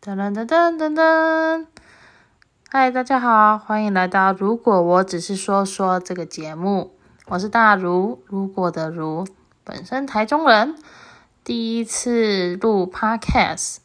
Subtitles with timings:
[0.00, 1.66] 噔噔噔噔噔噔，
[2.70, 6.92] 嗨，大家好，欢迎来到《如果我只是说说》这个节目，
[7.26, 9.26] 我是大如，如果的如，
[9.64, 10.76] 本身台中人，
[11.42, 13.78] 第一次录 Podcast。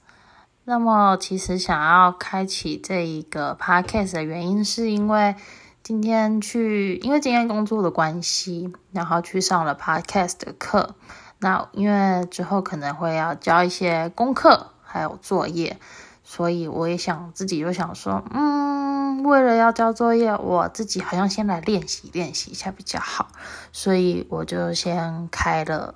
[0.65, 5.35] 那么，其实想要开启这一个 Podcast 的原因，是因为
[5.81, 10.93] 今天去，因为今天工作的关系，然后去上了 Podcast 的课。
[11.39, 15.79] 那因为之后可能会要交一些功课，还有作业，
[16.23, 23.29] 所以我也想自己就想说，嗯，为了要交作业，我自己好像先来练习练习一下比较好，
[23.71, 25.95] 所以我就先开了，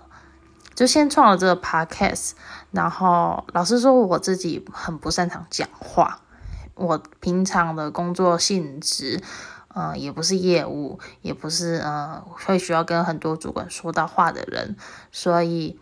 [0.73, 2.31] 就先创了这个 podcast。
[2.71, 6.21] 然后老师说我自己很不擅长讲话，
[6.73, 9.21] 我平常的工作性质。
[9.79, 14.75] 嗯，也不是业务，也不是呃会需要跟很多主管说到话的人，
[15.11, 15.79] 所以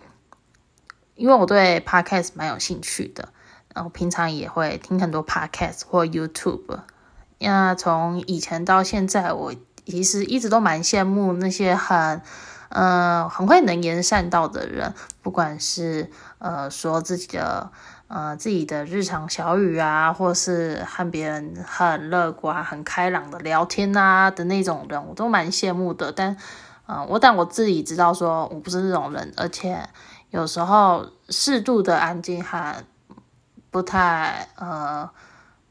[1.15, 3.29] 因为我对 podcast 蛮有兴趣的，
[3.73, 6.79] 然后平常也会听很多 podcast 或 YouTube。
[7.39, 9.53] 那从以前到现在，我
[9.85, 12.21] 其实一直都蛮羡慕那些很
[12.69, 16.09] 嗯很会能言善道的人，不管是
[16.39, 17.71] 呃说自己的。
[18.07, 26.11] 呃，自己的日常小语啊，或是和别人很乐观、很开朗的聊天啊的那种人，我都蛮羡慕的。
[26.11, 26.37] 但，
[26.87, 29.89] 嗯，我但我自己知道，说我不是那种人，而且
[30.35, 32.83] 有时候适度的安静和
[33.71, 35.09] 不太呃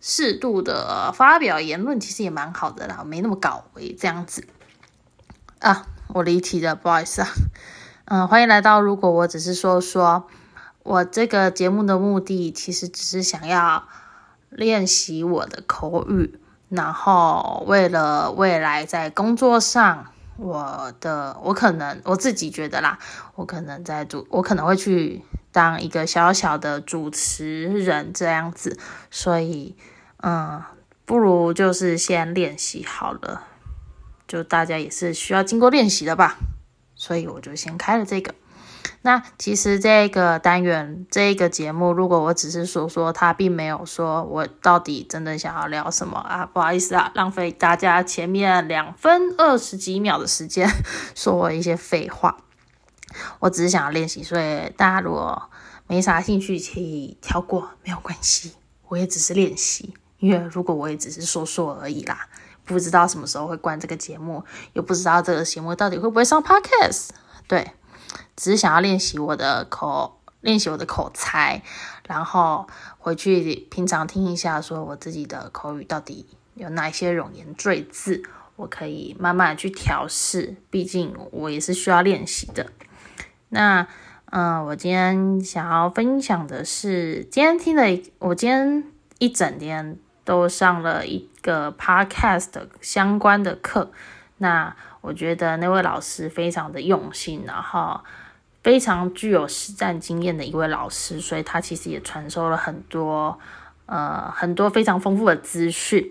[0.01, 4.47] 适度的发表言论，其实也蛮好的啦，没那么搞为这样子
[5.59, 5.87] 啊。
[6.15, 7.29] 我离题了，不好意思啊。
[8.07, 10.25] 嗯，欢迎来到，如果我只是说说。
[10.83, 13.85] 我这个节目的目的其实只是想要
[14.51, 22.99] 练习我的口语，然后为了未来在工作上，我的我可能我自己觉得啦，
[23.37, 28.79] 我可能在主，我可能会去当一个小小的主持人这样子，
[29.11, 29.77] 所以
[30.19, 30.63] 嗯，
[31.05, 33.43] 不如就是先练习好了，
[34.27, 36.37] 就大家也是需要经过练习的吧，
[36.95, 38.35] 所以我就先开了这个。
[39.03, 50.69] 那其实这个单元这个节目，如果我只是说说，他并没有说我到底真的想要聊什么啊，不好意思啊，浪费大家前面两分二十几秒的时间
[51.15, 52.37] 说我一些废话。
[53.39, 55.51] 我只是想要练习，所以大家如果
[55.87, 58.55] 没啥兴趣，可以跳过，没有关系。
[58.89, 62.27] 我也只是练习，因为如果我也只是说说而已啦，
[62.65, 67.11] 不知道什么时候会关这个节目，又不知道这个节目到底会不会上 podcast，
[67.47, 67.71] 对。
[68.37, 71.63] 只是想要练习我的口，练习我的口才，
[72.07, 72.67] 然后
[72.99, 78.23] 回去平常听一下，说我自己的口语到底有哪一些冗言赘字，
[78.57, 80.57] 我可以慢慢去调试。
[80.69, 82.67] 毕竟我也是需要练习的。
[83.49, 83.87] 那，
[84.27, 88.85] 嗯，我今天想要分享的是，今天听的，我今天
[89.19, 93.93] 一整天都上了一个 podcast 相关的课。
[94.39, 98.01] 那我觉得那位老师非常的用心，然后。
[98.65, 103.39] 非常具有实战经验的一位老师，所以他其实也传授了很多，
[103.85, 106.11] 呃，很多非常丰富的资讯。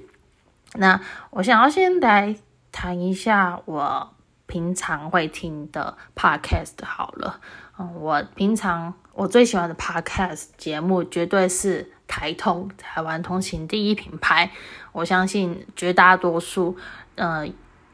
[0.76, 2.36] 那我想要先来
[2.72, 4.14] 谈一下我
[4.46, 7.40] 平常会听的 podcast 好了。
[7.80, 14.52] 嗯，我平常我最喜欢的 podcast 节目绝对是台通台湾通勤第一品牌。
[14.92, 16.78] 我相信绝大多数，
[17.16, 17.48] 呃，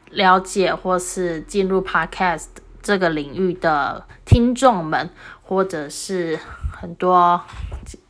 [0.09, 2.47] 了解或是进入 podcast。
[2.81, 5.09] 这个领域的听众们，
[5.41, 6.39] 或者是
[6.71, 7.41] 很多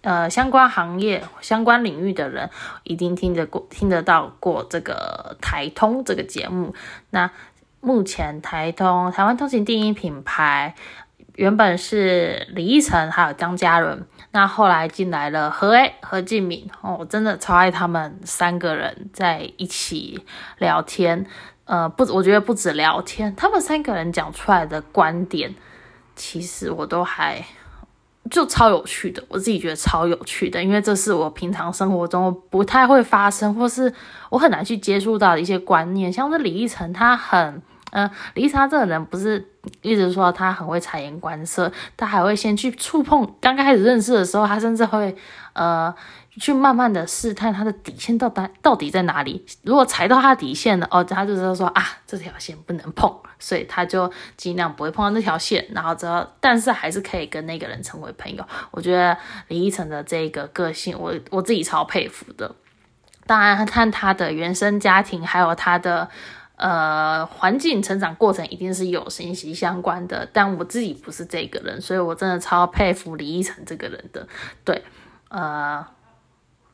[0.01, 2.49] 呃相关行业、相关领域的人，
[2.83, 6.73] 一定听得过、听得到过这个台通这个节目。
[7.09, 7.31] 那
[7.81, 10.75] 目前台通台湾通勤第一品牌，
[11.35, 20.25] 原本是李依晨还有张嘉伦，那后来进来了何 A 何敬敏哦，我真的超爱他们三个人在一起
[20.57, 21.25] 聊天。
[21.69, 25.53] 呃，不，我觉得不止聊天，他们三个人讲出来的观点，
[26.15, 27.45] 其实我都还
[28.31, 33.93] 就超有趣的，我自己觉得超有趣的，因为这是我平常生活中不太会发生，或是
[34.31, 37.61] 我很难去接触到的一些观念，像是李依晨，他很，
[37.91, 39.47] 嗯，李依晨这个人不是
[39.83, 45.15] 一直说他很会察言观色，他还会先去触碰，刚开始认识的时候，他甚至会，
[45.53, 45.93] 呃。
[46.39, 58.43] 去慢慢的试探他的底线到底到底在哪里，如果踩到他底线了，哦，他就知道说啊，这条线不能碰，所以他就尽量不会碰到那条线，然后之后，但是还是可以跟那个人成为朋友。
[58.71, 59.17] 我觉得
[59.49, 62.55] 李依晨的这个个性，我我自己超佩服的。
[63.27, 66.07] 当然，看他的原生家庭，还有他的
[66.55, 70.27] 呃环境成长过程，一定是有息息相关的。
[70.31, 74.27] 但我自己不是这个人，所以我真的超佩服李依晨这个人的。
[74.63, 74.83] 对，
[75.27, 75.85] 呃。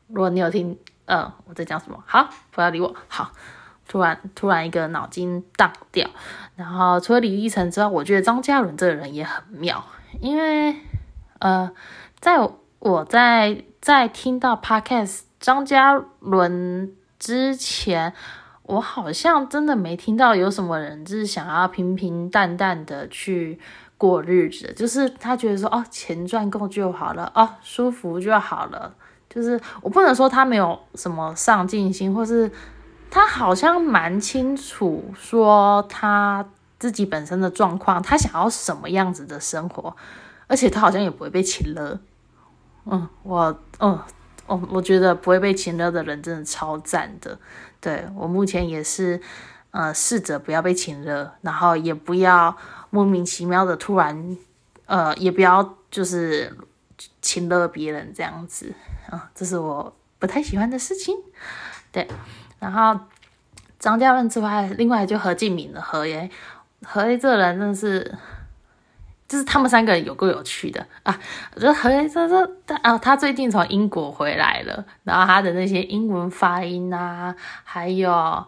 [0.08, 2.02] 如果你有听，呃，我在讲什么？
[2.06, 2.94] 好，不要理我。
[3.08, 3.32] 好，
[3.88, 6.08] 突然突然一个脑筋荡掉。
[6.54, 9.84] 然后除了李依晨之外，我觉得张嘉伦这个人也很妙，
[10.20, 10.76] 因为
[11.38, 11.70] 呃，
[12.20, 12.38] 在
[12.78, 18.12] 我在在听到 Podcast 张嘉伦之前，
[18.62, 23.60] 我好像真的没听到有什么人就是想要平平淡淡的去。
[23.98, 28.94] 过日子，就是他觉得说哦，钱赚够就好了，哦，舒服就好了。
[29.36, 32.50] 就是我不能说他没有什么上进心，或是
[33.10, 36.42] 他好像蛮清楚说他
[36.78, 39.94] 自己本身的状况，他想要什么样子的生活，
[40.46, 42.00] 而且他好像也不会被请了。
[42.86, 43.98] 嗯，我，嗯，
[44.46, 47.38] 我我觉得不会被请了的人真的超赞的。
[47.80, 49.20] 对我目前也是，
[49.72, 52.56] 呃，试着不要被请了，然后也不要。
[52.88, 54.38] 莫名其妙的突然，
[54.86, 56.56] 呃，也不要就是
[57.20, 58.72] 亲了别人这样子
[59.10, 61.16] 啊，这是我不太喜欢的事情。
[61.92, 62.06] 对，
[62.58, 62.98] 然后
[63.78, 66.30] 张家润之外，另外就何敬敏的何爷，
[66.84, 68.14] 何爷这人真的是，
[69.28, 71.18] 就是他们三个人有够有趣的啊！
[71.54, 78.46] 我觉得何爷这这他啊，他最近从英国回来了，然后他的那些英文发音啊，还有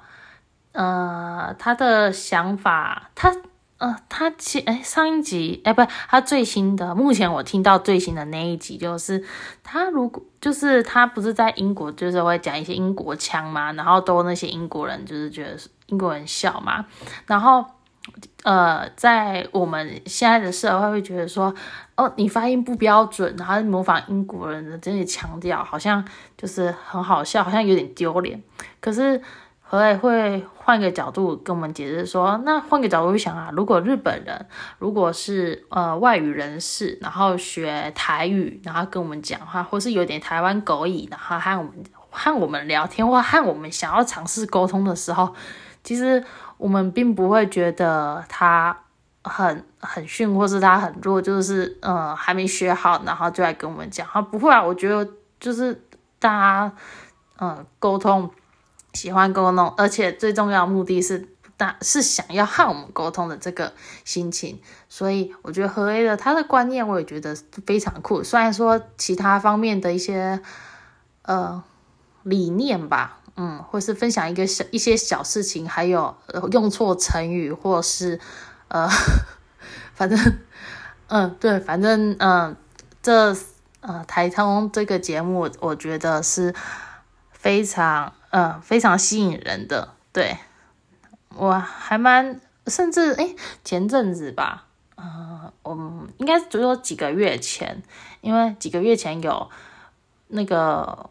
[0.72, 3.34] 呃他的想法，他。
[3.79, 9.25] 呃，他其哎上一集哎不，他最新的，目前我听到最新的那一集就是
[9.63, 16.85] 他如果就是他不是在英国，就是会讲一些英国腔嘛，然后都那些英国人就是觉得英国人笑嘛，
[17.27, 17.65] 然后
[18.43, 21.55] 呃在我们现在的社会会觉得说
[21.95, 26.05] 哦你发音不标准，然后模仿英国人的这些腔调，好像
[26.37, 28.43] 就是很好笑，好像有点丢脸，
[28.81, 29.23] 可是。
[29.70, 34.47] 何来会换个角度跟我们解释说，那换个角度想啊，如果日本人
[34.79, 41.73] 如果是呃外语人士，然后学台语，然后跟我们讲话，或是有点台湾狗语，然后和我们
[42.09, 45.35] 和我们聊天，或和我们想要尝试沟通的时候，
[45.85, 46.25] 其实
[46.56, 48.75] 我们并不会觉得他
[49.23, 55.06] 很很逊，或是他很弱，就是呃还没学好，然后就来跟我们讲，话不会啊，我觉得
[55.38, 55.79] 就是
[56.19, 56.73] 大家
[57.38, 58.31] 嗯沟通。
[58.94, 63.73] 喜欢沟通，而且最重要的目的是大是想要和我们沟通的这个
[64.05, 67.37] 心情，所以我觉得何 A 的他的观念我也觉得
[67.67, 68.23] 非常酷。
[68.23, 70.40] 虽然说其他方面的一些
[71.23, 71.62] 呃
[72.23, 76.17] 理念吧，嗯，或是分享一个小一些小事情，还有
[76.52, 78.20] 用错成语，或是
[78.69, 78.88] 呃，
[79.94, 80.19] 反正
[81.08, 82.56] 嗯对，反正嗯
[83.02, 83.37] 这
[83.81, 86.55] 呃台通这个节目，我觉得是
[87.32, 88.12] 非常。
[88.31, 90.37] 嗯，非常吸引人的，对
[91.37, 93.35] 我还蛮，甚至哎，
[93.65, 94.67] 前阵子吧，
[94.97, 97.83] 嗯，我们应该只有几个月前，
[98.21, 99.49] 因为几个月前有
[100.29, 101.09] 那个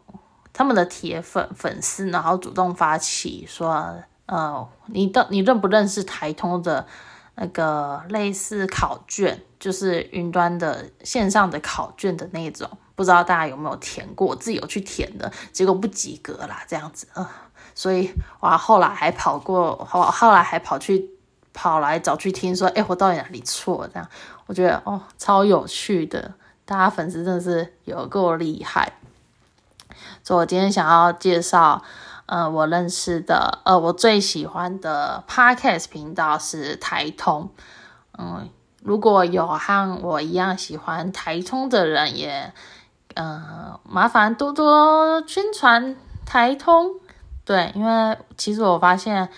[0.52, 6.86] 他们的铁粉粉丝，然后主动发起说，呃，你的你认不认识台通的
[7.34, 12.70] 那个类似考卷，就是云端的线上的考卷的那种。
[12.98, 14.34] 不知道大家有没有填过？
[14.34, 17.24] 自己有去填的，结果不及格啦，这样子，嗯，
[17.72, 21.08] 所以哇，后来还跑过，后后来还跑去
[21.54, 23.86] 跑来找去听，说，哎，我到底哪里错？
[23.86, 24.08] 这样，
[24.46, 26.34] 我觉得哦，超有趣的，
[26.64, 28.94] 大家粉丝真的是有够厉害。
[30.24, 31.84] 所以我今天想要介绍，
[32.26, 37.50] 呃，我认识的，呃，我最喜欢的 podcast 频道是台通，
[38.18, 38.50] 嗯，
[38.82, 42.52] 如果有和我一样喜欢台通的人，也。
[43.14, 46.92] 嗯，麻烦多多宣传台通，
[47.44, 49.28] 对，因为其实我发现，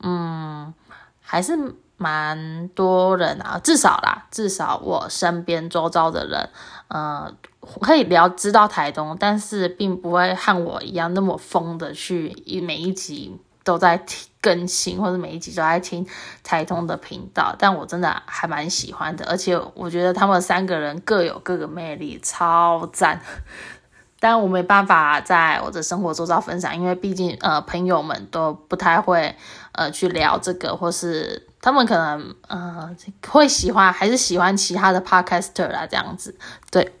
[0.00, 0.74] 嗯，
[1.20, 1.56] 还是
[1.96, 6.50] 蛮多人啊，至少啦，至少我身边周遭的人，
[6.88, 7.34] 嗯，
[7.80, 13.40] 可以聊知道台东，但是并不会和我一样那么疯的去一每一集。
[13.62, 16.06] 都在听更新，或者每一集都在听
[16.42, 23.20] 台通的频道，但我真的还蛮喜欢的，而且我觉得他们三个人各有各的魅力，超赞。
[24.22, 29.34] 但我没办法在我的生活周遭分享，因为毕竟呃朋友们都不太会
[29.72, 32.94] 呃去聊这个，或是他们可能呃
[33.26, 36.34] 会喜欢还是喜欢其他的 podcaster 啦这样子，
[36.70, 36.94] 对。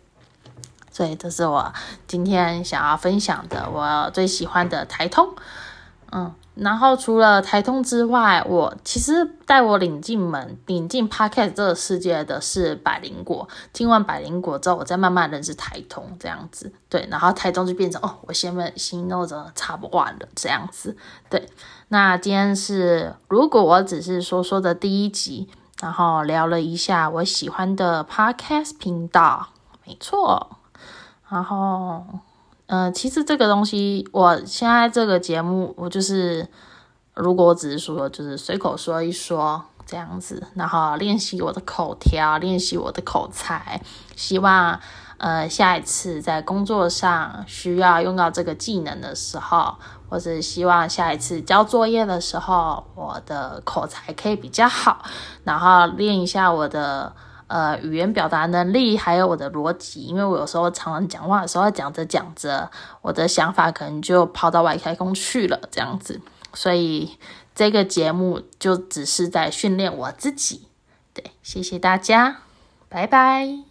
[0.90, 1.72] 所以这是我
[2.06, 5.34] 今天想要分享的，我最喜欢的台通，
[6.12, 6.34] 嗯。
[6.60, 13.48] 然后除了台通之外，我其实带我领进门、领进 Podcast 这个世界的是百灵果。
[13.72, 16.70] 听完百灵果之后，我再慢慢认识台通这样子。
[16.90, 20.94] 对，然后台通就变成哦，我先问心诺着插不完了这样子。
[21.30, 21.48] 对，
[21.88, 25.48] 那今天是如果我只是说说的第一集，
[25.80, 29.48] 然后聊了一下我喜欢的 Podcast 频道，
[29.86, 30.58] 没错。
[31.30, 32.04] 然后
[32.72, 36.46] 嗯，其实这个东西，我现在这个节目，我就是
[37.14, 43.82] 如果我只是说，就是随口说一说这样子，然后练习我的口条，练习我的口才，
[44.14, 44.78] 希望
[45.18, 49.74] 呃下一次在工作上需要用到这个技能的时候，
[50.08, 55.04] 或者希望下一次交作业的时候，我的口才可以比较好，
[55.42, 57.12] 然后练一下我的。
[57.50, 62.70] 呃，语言表达能力，还有我的逻辑，因为我有时候常常讲话的时候，讲着讲着，
[63.02, 66.20] 我的想法可能就跑到外太空去了，这样子。
[66.54, 67.18] 所以
[67.52, 70.68] 这个节目就只是在训练我自己。
[71.12, 72.42] 对，谢谢大家，
[72.88, 73.69] 拜拜。